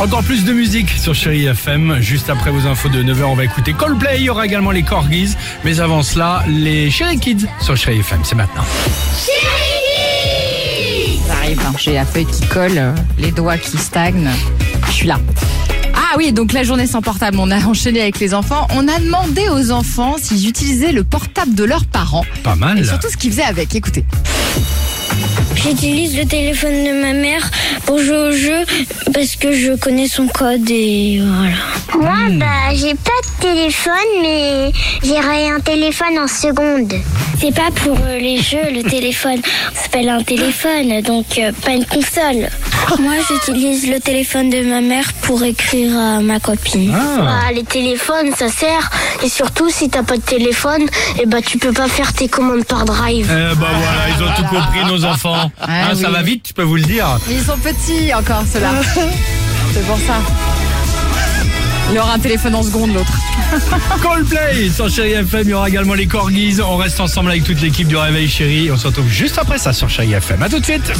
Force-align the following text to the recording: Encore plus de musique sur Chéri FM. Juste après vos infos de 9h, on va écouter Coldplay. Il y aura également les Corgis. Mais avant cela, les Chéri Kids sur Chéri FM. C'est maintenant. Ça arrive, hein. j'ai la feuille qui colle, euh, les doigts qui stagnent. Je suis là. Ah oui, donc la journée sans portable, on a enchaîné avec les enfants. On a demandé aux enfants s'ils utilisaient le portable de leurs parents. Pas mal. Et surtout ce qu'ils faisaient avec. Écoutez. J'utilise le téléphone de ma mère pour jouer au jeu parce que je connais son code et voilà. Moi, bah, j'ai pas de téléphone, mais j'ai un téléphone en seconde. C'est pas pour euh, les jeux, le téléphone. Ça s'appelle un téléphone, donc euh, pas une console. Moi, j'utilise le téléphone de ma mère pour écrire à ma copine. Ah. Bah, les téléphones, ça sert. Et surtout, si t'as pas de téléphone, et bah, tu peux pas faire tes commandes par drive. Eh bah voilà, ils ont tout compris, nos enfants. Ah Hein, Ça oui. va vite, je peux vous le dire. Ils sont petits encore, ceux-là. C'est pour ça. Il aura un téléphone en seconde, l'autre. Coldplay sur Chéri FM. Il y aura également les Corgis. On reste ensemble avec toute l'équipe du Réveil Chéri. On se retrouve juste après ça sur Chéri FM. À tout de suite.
Encore 0.00 0.22
plus 0.24 0.44
de 0.44 0.52
musique 0.52 0.90
sur 0.90 1.14
Chéri 1.14 1.46
FM. 1.46 1.98
Juste 2.00 2.28
après 2.28 2.50
vos 2.50 2.66
infos 2.66 2.88
de 2.88 3.02
9h, 3.02 3.22
on 3.24 3.34
va 3.34 3.44
écouter 3.44 3.72
Coldplay. 3.72 4.16
Il 4.18 4.24
y 4.24 4.30
aura 4.30 4.44
également 4.44 4.72
les 4.72 4.82
Corgis. 4.82 5.34
Mais 5.64 5.80
avant 5.80 6.02
cela, 6.02 6.44
les 6.48 6.90
Chéri 6.90 7.18
Kids 7.18 7.46
sur 7.60 7.76
Chéri 7.76 8.00
FM. 8.00 8.20
C'est 8.24 8.34
maintenant. 8.34 8.64
Ça 11.26 11.32
arrive, 11.34 11.60
hein. 11.60 11.72
j'ai 11.78 11.94
la 11.94 12.04
feuille 12.04 12.26
qui 12.26 12.46
colle, 12.48 12.76
euh, 12.76 12.92
les 13.18 13.30
doigts 13.30 13.56
qui 13.56 13.78
stagnent. 13.78 14.30
Je 14.88 14.92
suis 14.92 15.06
là. 15.06 15.18
Ah 15.94 16.16
oui, 16.18 16.32
donc 16.32 16.52
la 16.52 16.64
journée 16.64 16.86
sans 16.86 17.00
portable, 17.00 17.38
on 17.38 17.50
a 17.50 17.58
enchaîné 17.66 18.02
avec 18.02 18.18
les 18.18 18.34
enfants. 18.34 18.66
On 18.74 18.88
a 18.88 18.98
demandé 18.98 19.48
aux 19.48 19.70
enfants 19.70 20.16
s'ils 20.20 20.48
utilisaient 20.48 20.92
le 20.92 21.04
portable 21.04 21.54
de 21.54 21.64
leurs 21.64 21.86
parents. 21.86 22.24
Pas 22.42 22.56
mal. 22.56 22.78
Et 22.78 22.84
surtout 22.84 23.08
ce 23.08 23.16
qu'ils 23.16 23.30
faisaient 23.30 23.42
avec. 23.42 23.74
Écoutez. 23.74 24.04
J'utilise 25.56 26.16
le 26.16 26.26
téléphone 26.26 26.84
de 26.84 27.00
ma 27.00 27.12
mère 27.12 27.50
pour 27.86 27.98
jouer 27.98 28.16
au 28.16 28.32
jeu 28.32 28.64
parce 29.12 29.36
que 29.36 29.52
je 29.52 29.72
connais 29.76 30.08
son 30.08 30.26
code 30.28 30.68
et 30.70 31.20
voilà. 31.22 31.54
Moi, 31.98 32.38
bah, 32.38 32.74
j'ai 32.74 32.94
pas 32.94 33.10
de 33.22 33.40
téléphone, 33.40 33.92
mais 34.22 34.72
j'ai 35.02 35.16
un 35.18 35.60
téléphone 35.60 36.18
en 36.18 36.28
seconde. 36.28 36.92
C'est 37.38 37.54
pas 37.54 37.70
pour 37.74 37.96
euh, 38.06 38.18
les 38.18 38.40
jeux, 38.40 38.70
le 38.72 38.82
téléphone. 38.82 39.40
Ça 39.74 39.82
s'appelle 39.82 40.08
un 40.08 40.22
téléphone, 40.22 41.00
donc 41.02 41.26
euh, 41.38 41.52
pas 41.64 41.72
une 41.72 41.84
console. 41.84 42.48
Moi, 43.00 43.14
j'utilise 43.28 43.88
le 43.90 44.00
téléphone 44.00 44.50
de 44.50 44.62
ma 44.62 44.80
mère 44.80 45.12
pour 45.22 45.42
écrire 45.42 45.96
à 45.96 46.20
ma 46.20 46.40
copine. 46.40 46.94
Ah. 46.94 47.22
Bah, 47.22 47.52
les 47.54 47.64
téléphones, 47.64 48.32
ça 48.36 48.48
sert. 48.48 48.90
Et 49.22 49.28
surtout, 49.28 49.70
si 49.70 49.88
t'as 49.88 50.02
pas 50.02 50.16
de 50.16 50.22
téléphone, 50.22 50.86
et 51.20 51.26
bah, 51.26 51.38
tu 51.40 51.58
peux 51.58 51.72
pas 51.72 51.88
faire 51.88 52.12
tes 52.12 52.28
commandes 52.28 52.64
par 52.64 52.84
drive. 52.84 53.30
Eh 53.30 53.54
bah 53.56 53.68
voilà, 53.70 54.08
ils 54.08 54.22
ont 54.22 54.32
tout 54.36 54.54
compris, 54.54 54.84
nos 54.86 55.04
enfants. 55.04 55.43
Ah 55.60 55.90
Hein, 55.90 55.94
Ça 55.94 56.08
oui. 56.08 56.12
va 56.14 56.22
vite, 56.22 56.46
je 56.48 56.52
peux 56.52 56.62
vous 56.62 56.76
le 56.76 56.82
dire. 56.82 57.06
Ils 57.30 57.40
sont 57.42 57.56
petits 57.58 58.12
encore, 58.14 58.44
ceux-là. 58.52 58.70
C'est 59.74 59.86
pour 59.86 59.98
ça. 59.98 60.14
Il 61.92 61.98
aura 61.98 62.14
un 62.14 62.18
téléphone 62.18 62.54
en 62.54 62.62
seconde, 62.62 62.94
l'autre. 62.94 63.12
Coldplay 64.02 64.70
sur 64.74 64.88
Chéri 64.88 65.12
FM. 65.12 65.42
Il 65.44 65.50
y 65.50 65.54
aura 65.54 65.68
également 65.68 65.94
les 65.94 66.06
Corgis. 66.06 66.60
On 66.62 66.76
reste 66.76 66.98
ensemble 67.00 67.30
avec 67.30 67.44
toute 67.44 67.60
l'équipe 67.60 67.86
du 67.88 67.96
Réveil 67.96 68.28
Chéri. 68.28 68.70
On 68.70 68.76
se 68.76 68.86
retrouve 68.86 69.08
juste 69.08 69.38
après 69.38 69.58
ça 69.58 69.72
sur 69.72 69.88
Chéri 69.90 70.12
FM. 70.14 70.42
À 70.42 70.48
tout 70.48 70.58
de 70.60 70.64
suite. 70.64 70.90